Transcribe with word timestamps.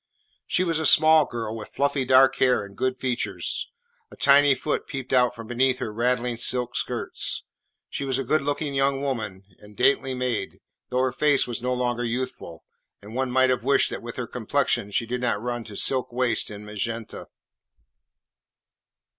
She 0.47 0.63
was 0.63 0.79
a 0.79 0.85
small 0.87 1.25
girl, 1.25 1.55
with 1.55 1.69
fluffy 1.75 2.05
dark 2.05 2.37
hair 2.37 2.65
and 2.65 2.75
good 2.75 2.99
features. 2.99 3.69
A 4.09 4.15
tiny 4.15 4.55
foot 4.55 4.87
peeped 4.87 5.13
out 5.13 5.35
from 5.35 5.45
beneath 5.45 5.77
her 5.77 5.93
rattling 5.93 6.37
silk 6.37 6.75
skirts. 6.75 7.43
She 7.87 8.03
was 8.03 8.17
a 8.17 8.23
good 8.23 8.41
looking 8.41 8.73
young 8.73 9.01
woman 9.03 9.43
and 9.59 9.77
daintily 9.77 10.15
made, 10.15 10.59
though 10.89 11.03
her 11.03 11.11
face 11.11 11.45
was 11.45 11.61
no 11.61 11.75
longer 11.75 12.03
youthful, 12.03 12.63
and 12.99 13.13
one 13.13 13.29
might 13.29 13.51
have 13.51 13.63
wished 13.63 13.91
that 13.91 14.01
with 14.01 14.15
her 14.15 14.25
complexion 14.25 14.89
she 14.89 15.05
had 15.05 15.21
not 15.21 15.39
run 15.39 15.63
to 15.65 15.75
silk 15.75 16.11
waists 16.11 16.49
in 16.49 16.65
magenta. 16.65 17.27